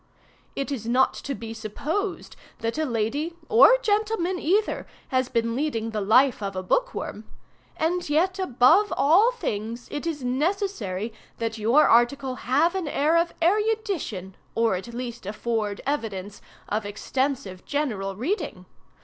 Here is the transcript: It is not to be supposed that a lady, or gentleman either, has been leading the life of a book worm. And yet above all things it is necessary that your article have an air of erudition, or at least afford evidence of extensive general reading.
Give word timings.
It 0.55 0.71
is 0.71 0.87
not 0.87 1.13
to 1.13 1.35
be 1.35 1.53
supposed 1.53 2.35
that 2.57 2.79
a 2.79 2.85
lady, 2.87 3.35
or 3.49 3.77
gentleman 3.83 4.39
either, 4.39 4.87
has 5.09 5.29
been 5.29 5.55
leading 5.55 5.91
the 5.91 6.01
life 6.01 6.41
of 6.41 6.55
a 6.55 6.63
book 6.63 6.95
worm. 6.95 7.25
And 7.77 8.09
yet 8.09 8.39
above 8.39 8.91
all 8.97 9.31
things 9.31 9.87
it 9.91 10.07
is 10.07 10.23
necessary 10.23 11.13
that 11.37 11.59
your 11.59 11.85
article 11.87 12.33
have 12.49 12.73
an 12.73 12.87
air 12.87 13.15
of 13.15 13.35
erudition, 13.43 14.35
or 14.55 14.73
at 14.73 14.87
least 14.87 15.27
afford 15.27 15.81
evidence 15.85 16.41
of 16.67 16.83
extensive 16.83 17.63
general 17.65 18.15
reading. 18.15 18.65